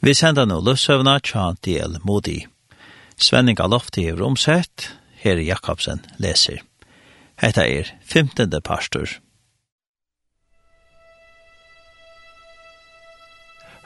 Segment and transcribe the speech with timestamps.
[0.00, 2.38] Vi sender nå løsøvna tja del modi.
[3.20, 4.86] Svenning Alofti er omsett,
[5.20, 6.62] her Jakobsen leser.
[7.40, 8.48] Hetta er 15.
[8.64, 9.12] pastor.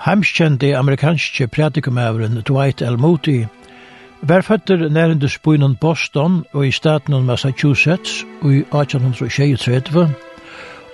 [0.06, 2.98] Heimskjente amerikanske pratikumæveren Dwight L.
[2.98, 3.44] Moody
[4.22, 10.10] var føtter nærende spøynen Boston og i staten Massachusetts i 1823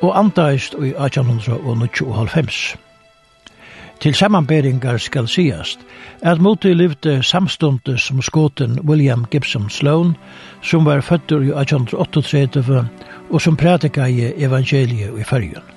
[0.02, 2.77] og antaist i 1895.
[4.01, 5.80] Til samanberingar skal sigast
[6.23, 10.14] at Moti livde samstunde som skoten William Gibson Sloan,
[10.63, 12.89] som var fødder i 1838
[13.31, 15.68] og som prætika i evangeliet i fyrjun.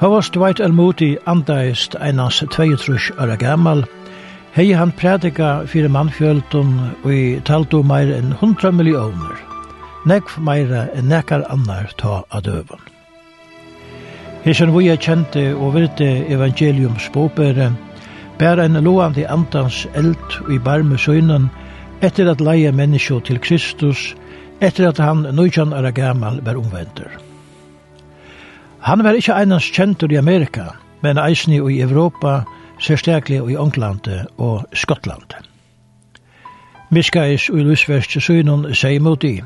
[0.00, 0.72] Havast Dwight L.
[0.72, 3.84] Moody andaist einans 22 år gammal,
[4.52, 9.38] hei han prædika fyrir mannfjöldun og i taldu meir enn 100 millioner,
[10.06, 12.95] nekv meira enn nekar annar ta av døvun.
[14.44, 17.72] Hesen vi er kjente og virte evangelium båbere,
[18.38, 21.50] bæra en loande andans eld i barme søgnen,
[22.02, 24.14] etter at leie menneskje til Kristus,
[24.60, 27.10] etter at han nøytjan er gammal var omvendur.
[28.80, 30.70] Han var ikkje einans kjentur i Amerika,
[31.02, 32.42] men eisni i Europa,
[32.78, 35.34] særstaklig i Ånglande og Skottland.
[36.90, 39.40] Miskais og Lusverst søgnen sier mot i,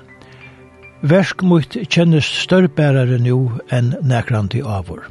[1.03, 3.37] Versk mot kjennes størrbærare nu
[3.73, 5.07] enn nækrandi avur.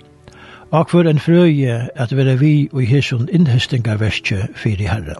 [0.70, 5.18] Akvar en frøye at vera vi og hisson innhestinga verskje fyrir herra.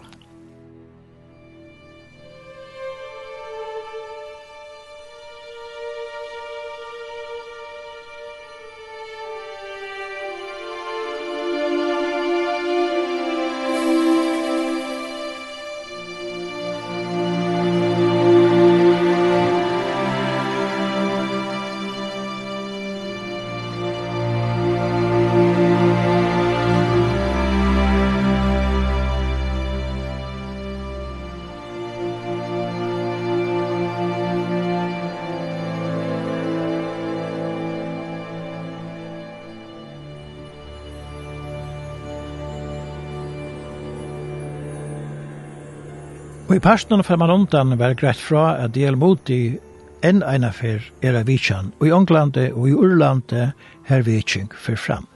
[46.50, 49.54] Og i personen fra man undan var greit fra at del mot i
[50.02, 53.52] enn ein affær er av vitjan, og i Ånglande og i Urlande
[53.86, 55.06] her vitsing fyr fram.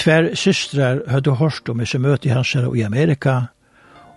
[0.00, 3.50] Tver systrar høyde hårst om isse møte i hans i Amerika,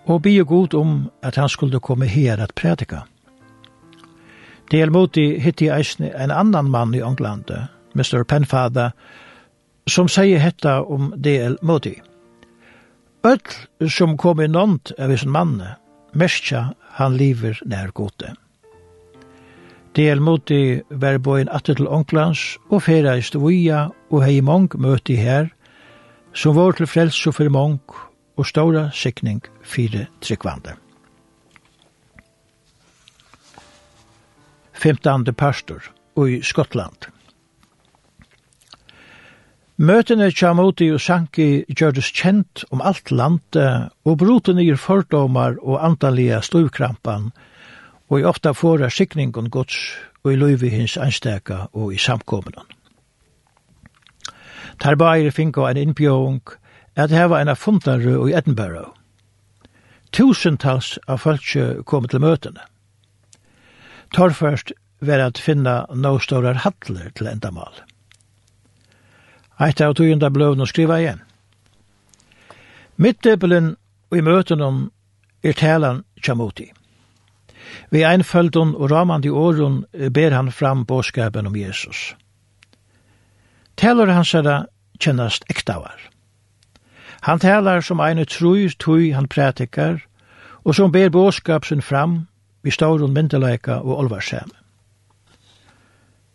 [0.06, 3.04] og bygde god om at han skulle komme her at prædika.
[4.72, 8.24] i hitti eisne en annan mann i Ånglande, Mr.
[8.24, 8.90] Penfada,
[9.86, 12.00] som sier hetta om DL Modi.
[13.24, 15.76] Öll som kom i nånt av sin manne,
[16.12, 18.34] mestja han liver nær gode.
[19.96, 25.16] Del mot i verboin atter til onklans, og fera i stoia, og hei mong møti
[25.16, 25.48] her,
[26.34, 27.80] som var til frelse for mong,
[28.36, 30.76] og stora sikning fire tryggvande.
[34.74, 35.80] Femtande pastor,
[36.16, 37.13] og i Skottland.
[39.74, 45.80] Møtene kjam uti og sanki gjørdes kjent om alt landet, og brote nye fordomar og
[45.82, 47.32] antallige stuvkrampan,
[48.06, 52.68] og i ofta fåra skikningen gods og i løyvi hins ansteka og i samkommunan.
[54.78, 56.54] Tar bæri finko en innbjåung
[56.94, 58.94] at heva en fundanru i Edinburgh.
[60.12, 62.62] Tusentals av folkje kom til møtene.
[64.14, 64.70] Torførst
[65.00, 67.74] var at finna no stårar hattler til endamal.
[69.58, 71.20] Eit av tøyenda bløvn å skriva igjen.
[72.96, 73.74] Midtdebelen
[74.14, 74.80] i møten om
[75.42, 76.70] er talan tjamuti.
[77.90, 79.84] Vi einfølgen og ramande åren
[80.14, 82.14] ber han fram båskapen om Jesus.
[83.76, 84.66] Talar hans er
[85.00, 85.98] kjennast ektavar.
[87.22, 90.02] Han talar som ein trui tui han pratikar,
[90.64, 92.26] og som ber båskapsen fram
[92.62, 94.63] vi stauron myndeleika og olvarsæme.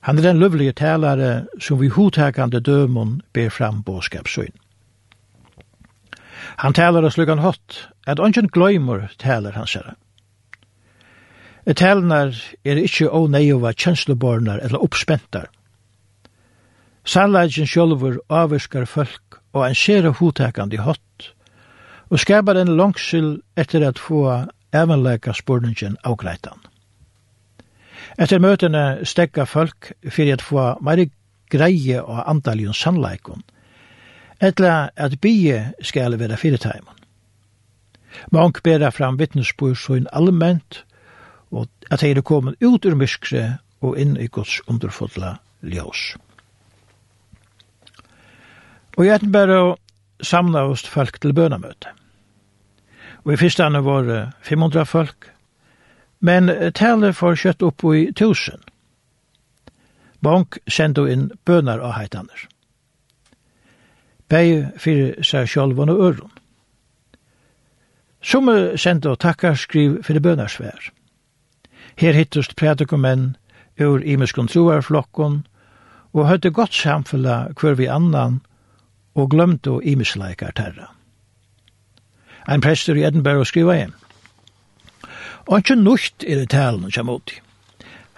[0.10, 4.56] Han er den løvlige talare som vi hodtakande dømon ber fram båskapssyn.
[6.58, 7.76] Han talar og slugan hot,
[8.08, 9.94] at ongen gløymur talar han særa.
[11.78, 12.34] Talnar
[12.66, 15.46] er ikkje åneiova kjenslubornar eller oppspentar.
[17.06, 21.30] Sannleggen sjølver avviskar folk og en særa hodtakande hot,
[22.10, 24.26] og skapar en langsil etter at få
[24.74, 26.69] evanleika spurningen avgreitan.
[28.18, 31.10] Etter møtene stekka folk fyrir at få meir
[31.50, 33.44] greie og andaljun sannleikon,
[34.42, 36.96] etla at bie skal være fyrirteimen.
[38.32, 40.84] Mange bera fram vittnesbor så allment,
[41.52, 46.16] og at hei er kommet ut ur myskre og inn i gods underfodla ljós.
[48.98, 49.78] Og i Edinburgh
[50.22, 51.94] samla oss folk til bønamøte.
[53.24, 55.30] Og i fyrstane var 500 folk,
[56.20, 58.60] men tale får kjøtt opp i tusen.
[60.22, 62.48] Bank sendte inn bønar av heitaner.
[64.30, 66.36] Beg fyrir seg sjálvan og øron.
[68.78, 70.92] sendte og takkar skriv fyrir bønarsvær.
[71.96, 73.36] Her hittust prædikumenn
[73.80, 75.48] ur imeskon troarflokkon,
[76.14, 78.42] og høyde godt samfella hver vi annan,
[79.16, 80.94] og glømte og imesleikar terra.
[82.48, 83.94] Ein prester i Edinburgh skriva igjen.
[85.50, 87.32] Og ikke nukt er det talen som ut.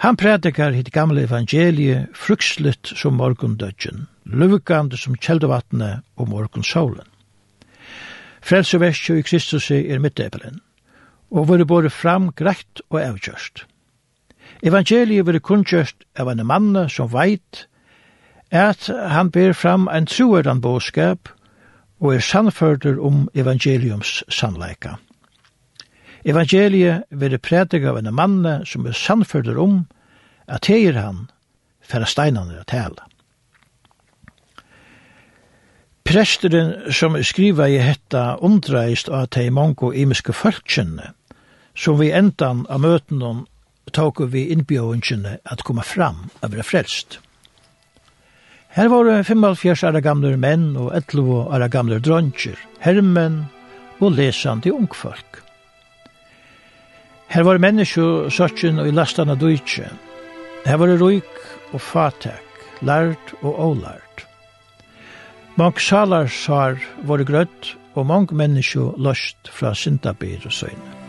[0.04, 7.07] Han prædikar hitt gamle evangelie frukslet som morgundødgen, løvgande som kjeldevattnet og morgunsolen.
[8.42, 10.60] Frelseverset i Kristus er midtepelen,
[11.31, 13.63] og vore både fram greit og avgjørst.
[14.63, 17.68] Evangeliet vore kunngjørst av en mann som veit
[18.51, 21.31] at han ber fram en troerdan båskap
[22.01, 24.98] og er sannførder om evangeliums sannleika.
[26.25, 29.85] Evangeliet vil prædik av en mann som er sannførder om
[30.47, 31.25] at heier han
[31.81, 33.07] færre steinene å tale.
[36.06, 41.13] Presteren som skriva i hetta undreist av at hei mongo imiske folkjenne,
[41.77, 43.45] som vi endan av møtene
[43.95, 47.19] tok vi innbjøvingene at komme fram av det frelst.
[48.71, 53.45] Her var det 75 år gamle menn og 11 år gamle dronjer, hermen
[54.00, 55.41] og lesande ungfolk.
[57.31, 59.88] Her var menneskje søtjen og i lastane dujtje.
[60.66, 61.30] Her var ruik
[61.72, 64.25] og fatak, lært og ålært.
[65.56, 66.75] Mange salar sar
[67.07, 71.00] var grøtt, og mange menneskje løst fra syndabir og søgne.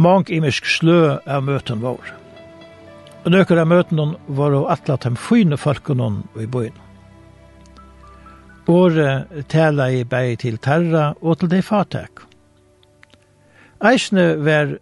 [0.00, 2.12] mange imisk slø av møten vår.
[3.24, 6.10] Og nøkker av møten var av atla dem fyne folkene
[6.40, 6.76] i bøyen.
[8.70, 12.22] Åre tala i bei til terra og til de fatak.
[13.82, 14.76] Eisne var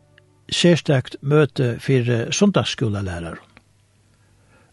[0.53, 3.41] sérstakt møte fyrir sundagsskolalæraren.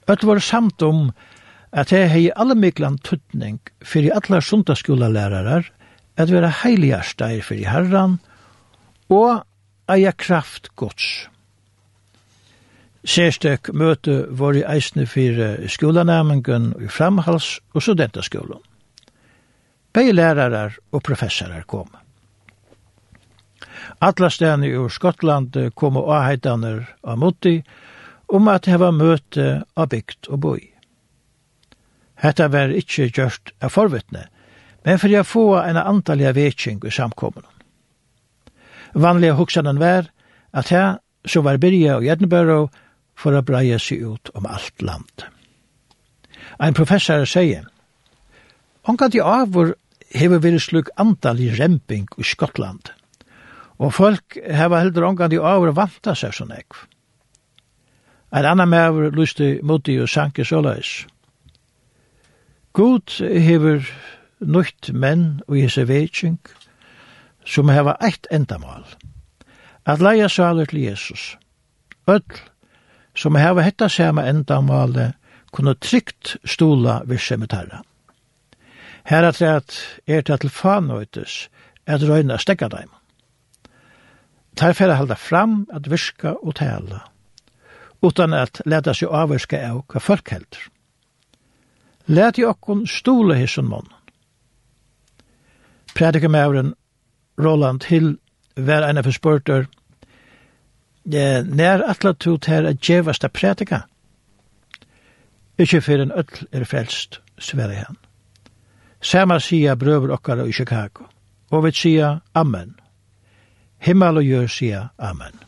[0.06, 1.10] Öll var samt om
[1.74, 5.72] at det hei alle miklan tuttning fyrir allar sundagsskolalærarar
[6.18, 8.20] at vera heiligast fyrir herran
[9.10, 9.44] og
[9.88, 11.28] eia kraft gods.
[13.06, 18.62] Sérstøk møte var i eisne for skolanæmingen i framhals- og studentaskolen.
[19.94, 21.90] Begge lærere og professorer kom.
[24.02, 27.62] Alla stedene i Skottland kom og avheitaner av Motti
[28.28, 30.60] om at heva møte av bygd og boi.
[32.16, 34.26] Hetta var ikkje gjørst av forvittne,
[34.86, 37.55] men for jeg få en antallig vetsing i samkommene.
[38.96, 40.10] Vanlige hoksanen var
[40.54, 40.98] at her
[41.28, 42.72] så var Birja og Edinburgh
[43.16, 45.26] for å breie seg ut om alt land.
[46.60, 47.66] Ein professor sier,
[48.86, 49.74] Ongan til hvor
[50.14, 52.92] hever vært sluk antal i remping i Skottland,
[53.82, 56.86] og folk hever heldur ongan til avur vanta seg sånn ekv.
[58.32, 61.06] Ein annan mever lyste moti og sanke såleis.
[62.74, 63.88] God hever
[64.40, 66.65] nøyt menn og hese vetsing, og
[67.46, 68.86] som heva eitt endamal.
[69.86, 71.36] At leia salur til Jesus.
[72.08, 72.42] Öll
[73.16, 75.14] som heva hetta sama endamale
[75.52, 77.82] kunne trygt stola ved semitarra.
[79.06, 79.76] Her at rett
[80.08, 81.50] er til til fanøytes
[81.86, 82.90] at røyna stekka dem.
[84.56, 87.00] Ter fer halda fram at virka og tala,
[88.02, 90.70] utan at leta seg avvirka av hva folk heldur.
[92.08, 93.88] Let i okkon stola hisson mån.
[95.96, 96.74] Predikamauden
[97.38, 98.18] Roland Hill
[98.56, 99.68] var en av förspörter
[101.44, 103.84] Nær atla tog här att djevast a prætika?
[105.58, 107.98] Ikkje fyrir en öll er frelst, sverre han.
[109.02, 111.06] Sama sia brøver okkara i Chicago.
[111.52, 112.76] Og vi sia Amen.
[113.78, 115.40] Himmel og jør sia Amen.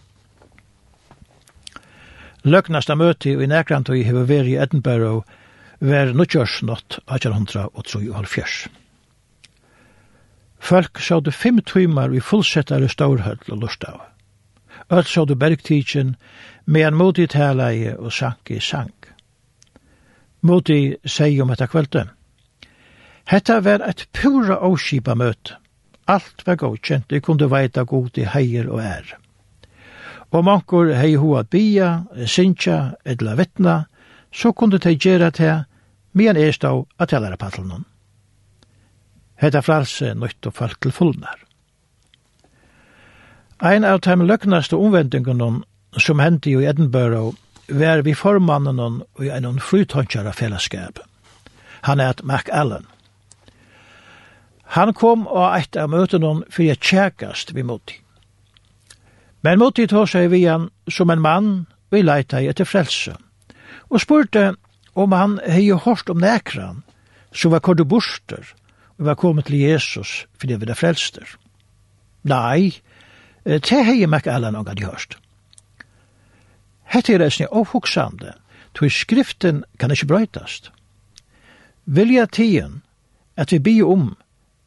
[2.44, 5.26] Løgnasta møti i Nækrantøy hefur veri i Edinburgh
[5.80, 8.68] var nukkjørsnott 1873.
[10.68, 14.02] Folk sjådu fem tøymar i fullsettare stórhøll og lustav.
[14.90, 15.36] Öll sjådu
[16.66, 19.08] med en moti talaie og sank i sank.
[20.42, 22.08] Moti seg om etta kvölde.
[23.26, 25.56] Hetta var et pura åskipa møte.
[26.08, 29.18] Alt var godkjent, det kunde veita god i heier og ære
[30.32, 33.86] og mankur hei hoa bia, sinja, edla vittna,
[34.32, 35.64] så kunde de gjerra til,
[36.14, 37.86] men er stå at tellara paddelen.
[39.38, 41.38] Hetta fralse nøyt og folk til fullnar.
[43.62, 45.62] Ein av de løknaste omvendingene
[45.98, 51.00] som hendte i Edinburgh var vi formannen i en frutøntjara fellesskap.
[51.82, 52.86] Han er et Mac Allen.
[54.76, 58.02] Han kom og eit av møtene for jeg tjekast vi moti.
[59.42, 61.52] Men moti tog seg vi han som en mann
[61.94, 63.14] vi leita i etter frelse,
[63.90, 64.56] og spurte
[64.94, 66.84] om han hei hørt om nekran
[67.32, 68.44] som var kordoborster,
[68.98, 71.38] var kommet til Jesus, for det var det frelster.
[72.24, 72.82] Nei,
[73.46, 75.18] det har jeg meg alle noen hadde hørt.
[76.88, 78.34] Hette er reisende avhoksande,
[78.74, 80.72] tog skriften kan ikke brøytast.
[81.86, 82.82] Vilja tiden,
[83.38, 84.16] at vi bier om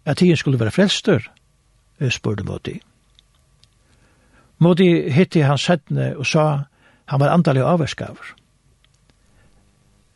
[0.05, 1.31] at tiden skulle være frelster,
[2.11, 2.81] spurte Modi.
[4.59, 6.65] Modi hitti hans settne og sa
[7.11, 8.35] han var andalig avverskaver.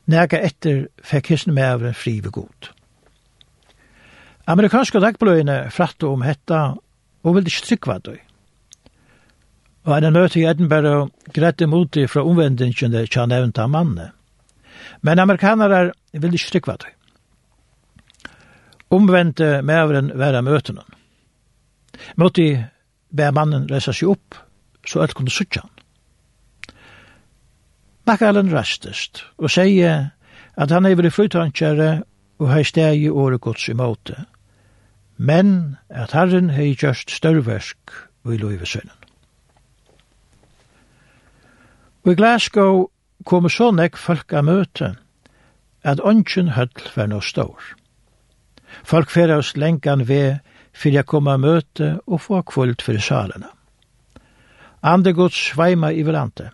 [0.06, 2.68] Nega etter fikk hisne med fri ved god.
[4.44, 6.74] Amerikanske dagbløyene fratte om hetta
[7.24, 8.18] og ville ikke trykva døy.
[9.84, 14.12] Og en møte i Edinburgh grette imot det fra omvendingen det ikke nevnt av mannen.
[15.00, 16.92] Men amerikanere ville ikke trykva døy.
[18.92, 20.84] Omvendte mævren være møtene.
[22.20, 22.68] Måtte
[23.10, 24.36] be mannen reise seg opp,
[24.84, 25.72] så alt kunne suttje han.
[28.04, 30.10] Makkalen rastest og sier
[30.60, 31.90] at han er i flytankjere
[32.38, 34.18] og har steg i året gods i måte
[35.16, 37.94] men at Herren hei gjørst størverk
[38.24, 38.94] i løyvesønnen.
[42.04, 42.88] I Glasgow
[43.24, 44.90] kom så nekk folk av møte,
[45.84, 47.60] at ånden høll var noe stor.
[48.84, 50.42] Folk fyrir oss lengan ved,
[50.74, 53.48] fyrir jeg kom av møte og få kvult fyrir salene.
[54.84, 56.50] Andegods sveima i verante.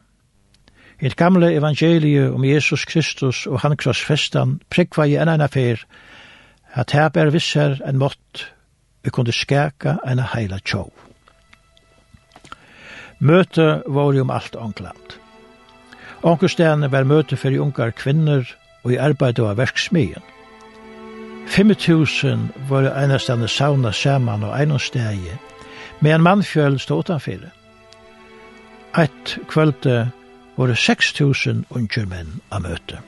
[1.01, 5.83] I et gamle evangeliet om Jesus Kristus og han krossfestan prekva i en enn affær
[6.75, 8.47] at her ber visser en mått
[9.03, 10.91] vi kunde skæka en heila tjov.
[13.21, 15.17] Møte var jo om alt Ångland.
[16.23, 18.45] Ångestene var møte for ungar kvinner
[18.85, 20.23] og i arbeid av verksmien.
[21.51, 25.33] 5000 var einastane sauna saman og einom stegi,
[26.01, 27.51] med en mannfjøl stå utanfyrir.
[28.97, 30.11] Eit kvölde
[30.57, 33.01] var 6000 unger menn av møte.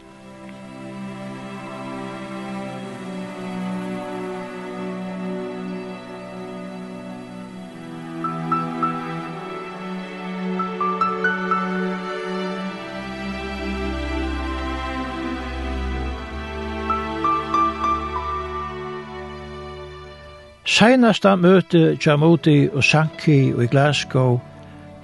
[20.72, 24.38] Seinasta møte Jamoti og Sanki og i Glasgow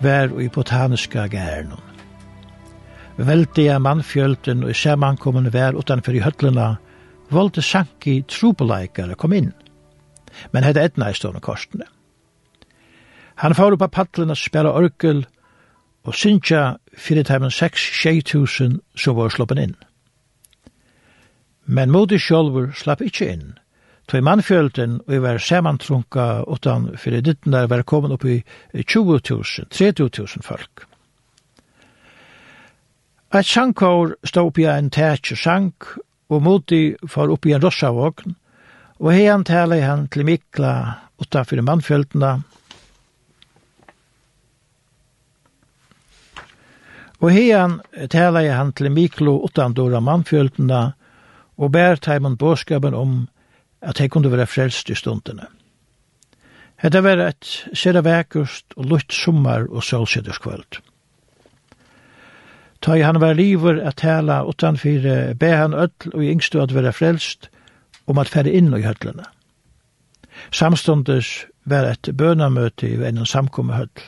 [0.00, 1.82] var i botaniska gærnum.
[3.18, 6.70] Veldige mannfjölden og samankommun var utanfor i høllena
[7.30, 9.52] valde Sanki trobeleikare kom inn,
[10.52, 11.84] men hadde etna i stående korsene.
[13.44, 15.26] Han får upp av paddelen og spela orkel
[16.08, 19.78] og synsja fyrir tæmen 6-6 som var sloppen inn.
[21.66, 23.48] Men modi sjolver slapp ikkje inn–
[24.08, 29.68] Tvei mannfjölden og vi var samantrunka utan fyrir ditten der var kommet opp i 20.000,
[29.68, 30.86] 30.000 folk.
[33.28, 35.84] Et sjankår stod oppi en tætje sjank,
[36.32, 38.36] og moti far i en rossavågn,
[38.98, 40.72] og heian tæla han til Mikla
[41.20, 42.40] utanfyrir mannfjöldena.
[47.20, 50.92] Og heian tæla han til Miklo utandora mannfjöldena,
[51.58, 53.28] og bært taimun båskapen om
[53.80, 55.46] at jeg kunne være frelst i stundene.
[56.78, 60.78] Hetta var et sere vekust og lutt sommar og solsidderskvöld.
[62.80, 66.92] Ta i han var liver at tala utanfyr be han öll og yngstu at være
[66.92, 67.50] frelst
[68.06, 69.26] om at fære inn i høllene.
[70.54, 74.04] Samstundes var et bønamøte i en samkomme høll.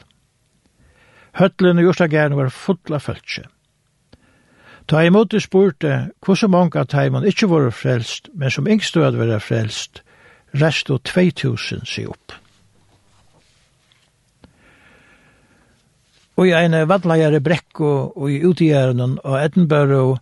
[1.39, 3.49] Høllene i Jostagern var fulla fölkje.
[4.91, 9.21] Ta imot det spurte hvordan mange av teimen ikke var frelst, men som yngst død
[9.21, 10.01] var frelst,
[10.59, 12.35] rest og 2000 si opp.
[16.41, 20.19] Og i en vadlajare brekko og i utgjæren av Edinburgh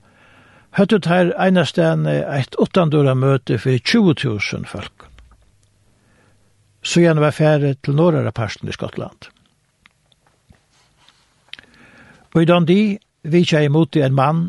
[0.77, 5.09] høttet her einastan eit åttandura møte for 20.000 folk.
[6.83, 9.33] Så gjerne var færre til norra parsten i Skottland.
[12.35, 14.47] Og i Dundee vitja imot en mann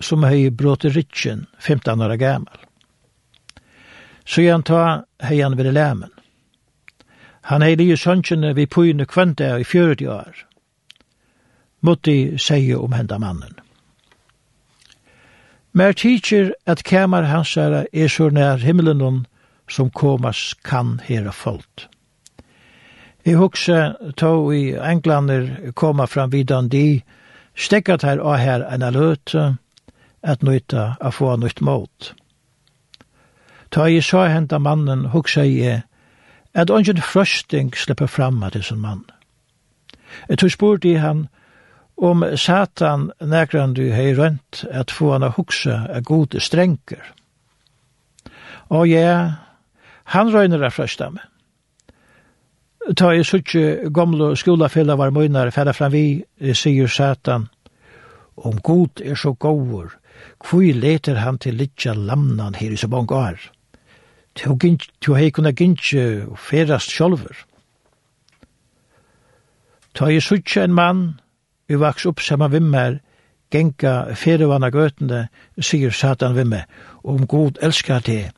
[0.00, 2.58] som hei brått rytjen, 15 år gammal.
[4.24, 6.10] Så han ta hei han vid lämen.
[7.40, 10.46] Han hei lije sønnsjene vi pojne kvante i 40 år.
[11.80, 13.54] Mutti seie om henda mannen.
[15.72, 19.26] Mer tidsir at kamar hans er så nær himmelen
[19.68, 21.86] som komas kan hera folk.
[23.24, 27.02] Jeg hugsa to i englander koma fram vidan de,
[27.54, 29.56] stekkat her og her en løte,
[30.22, 32.14] at nøyta a få nøyt mot.
[33.70, 35.80] Ta i så henta mannen hugsa i
[36.54, 39.04] at ongen frøsting slipper fram av disse mann.
[40.28, 41.28] Jeg tog spurt i han
[41.96, 47.04] om Satan nekran du hei rønt at få han a hugsa a gode strenger.
[48.70, 49.32] Og ja,
[50.04, 51.26] han røyner a frøsta meg.
[52.96, 56.24] Ta i suttje gamle skolafella var møynar færa fram vi,
[56.56, 57.48] sier Satan,
[58.36, 59.92] om god er så gåur,
[60.40, 63.38] Kvui leter han til litja lamnan her i så mange år.
[65.00, 67.36] Tu hei kunna gynnsi og ferast sjolver.
[69.94, 71.20] Ta i suttja en mann,
[71.68, 73.00] vi vaks upp saman vimmer,
[73.50, 75.26] genga ferevanna gøtende,
[75.58, 76.64] sier Satan vimme,
[77.02, 78.30] og om god elskar det,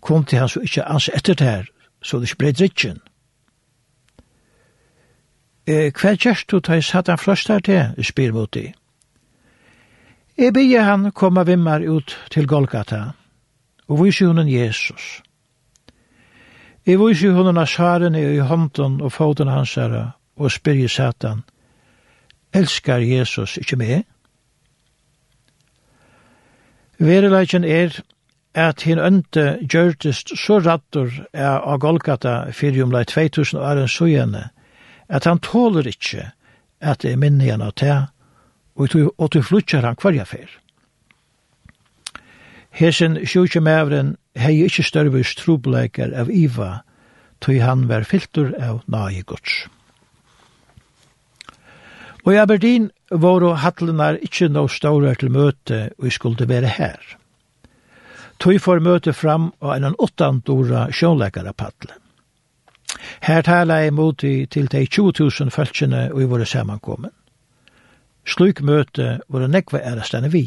[0.00, 1.70] kom til han så ikkje ans etter det her,
[2.02, 3.00] så det spreit rikken.
[5.66, 8.72] Eh, hva gjerst du ta i Satan frøstar det, spyr mot det.
[10.40, 13.00] Jeg bygde han komme vimmer ut til Golgata,
[13.88, 15.22] og vise hunden Jesus.
[16.86, 21.42] Jeg vise hunden av sjaren i hånden og foten hans herre, og spyrje Satan,
[22.56, 24.06] elskar Jesus ikke meg?
[26.98, 27.98] Verileggen er
[28.54, 34.48] at hin ønte gjørtist så rattor er av Golgata fyrir omlai 2000 åren sujane,
[35.08, 36.30] at han tåler ikkje
[36.80, 37.98] at det er minne igjen av det,
[38.76, 40.50] og til flutjar han hverja fer.
[42.70, 46.82] Hesen sjúkje mævren hei ikkje størvis trobleikar av Iva,
[47.40, 49.66] tog han var filtur av nai gods.
[52.24, 57.00] Og i Aberdeen våre hattlenar ikkje no stårar til møte og skulle være her.
[58.40, 61.96] Tog får møte fram av en åttandora sjånleikare paddle.
[63.20, 67.12] Her tala jeg mot til de 20.000 følgene og i våre samankommen.
[68.26, 70.44] Sluk møte var en nekve ærestene vi.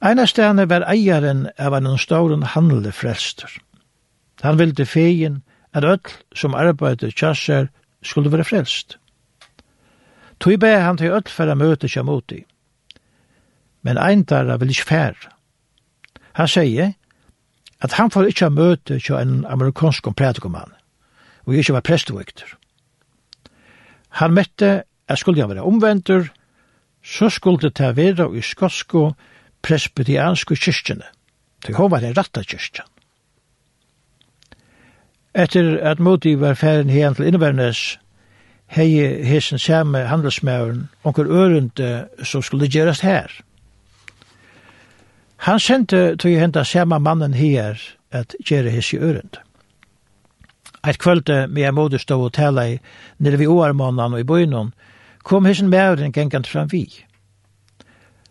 [0.00, 3.50] Einastene var eieren av en stauren handle frelster.
[4.40, 7.68] Han ville fegen at öll som arbeidde tjasser
[8.02, 8.96] skulle være frelst.
[10.40, 12.44] Tui be han til öll færa møte kjamoti.
[13.82, 15.14] Men ein dara vil ikke fær.
[16.32, 16.94] Han sier
[17.80, 20.72] at han får ikke møte kja en amerikansk prædikumann,
[21.46, 22.56] og ikke var prestevikter.
[24.20, 26.28] Han mette Jeg skulle være omventur,
[27.02, 29.12] så skulle det ta være i skotsko
[29.62, 31.08] presbyterianske kyrkjene.
[31.66, 32.86] Det var den ratta kyrkjan.
[35.34, 37.98] Etter at moti var ferden hen til Innebernes,
[38.70, 38.86] hei
[39.26, 43.30] hesen samme handelsmæren onker ørende som skulle gjøres her.
[45.46, 49.42] Han sendte til å hente samme mannen her at gjøre hese ørende.
[50.86, 52.78] Eit kvölde med jeg moder stå og tale i
[53.18, 54.72] nere vi åarmånen og i bøynen,
[55.22, 56.86] kom hessen mæren gengant fram vi.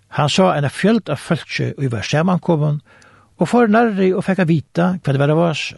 [0.07, 2.81] Han sa en fjöld av fölkse og var samankommun,
[3.37, 5.73] og for nærri og fekka vita hva det var av oss.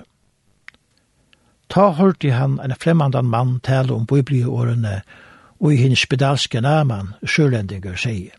[1.71, 5.01] Ta hørte han en fremmandan mann tale om bibliårene
[5.59, 8.33] og i hins spedalske naman sjølendingar sier.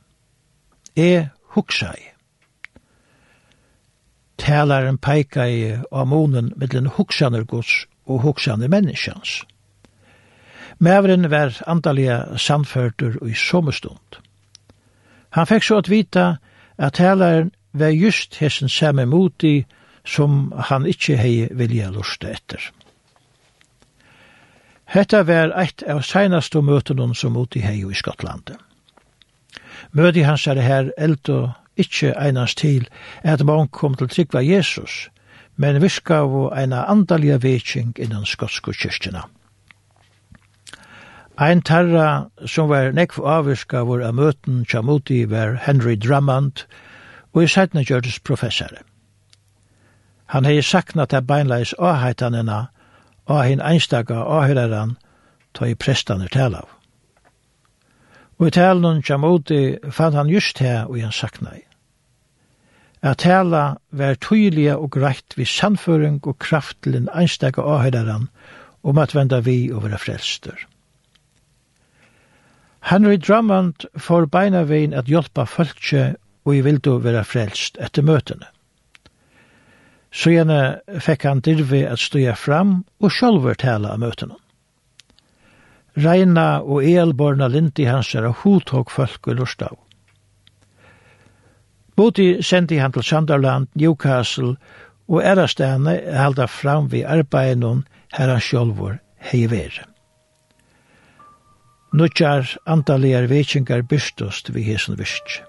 [0.97, 2.13] E huksai.
[4.37, 9.45] Talaren peika i amonen mittlen huksaner gods og huksaner menneskjans.
[10.79, 14.21] Mævren var andalega samførtur i sommerstund.
[15.31, 16.37] Han fekk så at vita
[16.79, 19.65] at helaren var just hessen samme moti
[20.05, 22.73] som han ikkje hei vilja lusta etter.
[24.85, 28.59] Hetta var eitt av seinaste møtene som moti hei i Skottlandet.
[29.93, 32.89] Møti hans er her eld og ikkje einast til
[33.25, 35.09] at man kom til tryggva Jesus,
[35.57, 39.25] men viska av eina andaliga veking innan skotsko kyrkjena.
[41.39, 46.67] Ein tarra som var nekv avviska vår av møten Chamuti var Henry Drummond,
[47.33, 48.83] og i sætna gjørdes professare.
[50.27, 52.67] Han hei sakna til beinleis avheitanina
[53.25, 54.97] og hin einstaka avhøyreran
[55.57, 56.69] ta i prestane tala av.
[58.39, 61.63] Og i talen Chamuti fann han just her og han sakna i.
[63.03, 68.29] At tala var tydelige og greit vi sannføring og kraft til en einstaka avhøyreran
[68.83, 70.69] om at venda vi og være frelster.
[72.83, 78.49] Henry Drummond får beina vein at hjelpa folkje og i vildu vera frelst etter møtene.
[80.13, 84.37] Så gjerne fikk han dirvi at støya fram og sjálfur tala av møtene.
[86.03, 89.77] Reina og elborna linti hans er av hodtog folk i Lorstav.
[91.97, 94.57] Bodi sendi han til Sanderland, Newcastle
[95.09, 97.85] og erastane halda fram vi arbeidnum
[98.17, 98.99] her han sjálfur
[99.31, 99.92] hei vere
[101.93, 105.43] nødjar antaligar vikingar byrstust vi hesen vyrst.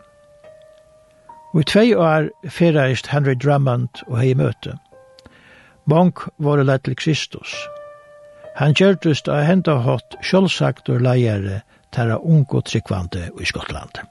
[1.53, 4.77] Og i tvei år fyrreist Henry Drummond og hei møte.
[5.85, 7.53] Monk var lett til Kristus.
[8.55, 11.61] Han gjørtust av henda hatt sjølvsagt og leiere
[11.93, 14.01] tæra ungo tryggvande i Skottland.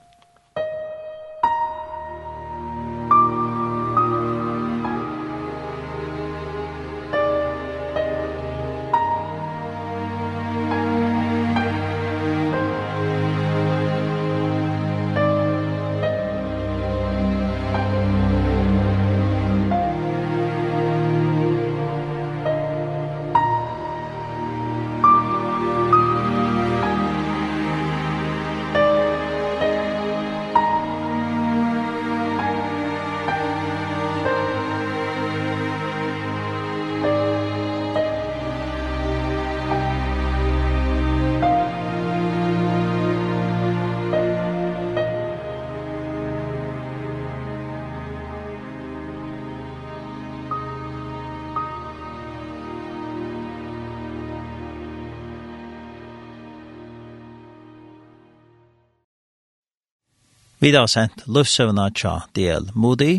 [60.62, 63.16] Vi har sendt løvsøvna tja DL Moody,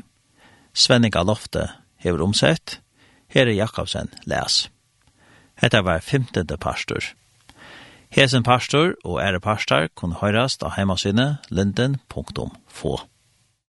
[0.72, 1.66] Svenninga Lofte
[2.00, 2.78] hever omsett,
[3.28, 4.70] Herre Jakobsen les.
[5.60, 6.48] Hetta var 15.
[6.56, 7.04] pastor.
[8.16, 12.96] Hesen pastor og ære pastor kunne høyrast av heimasynet linden.få.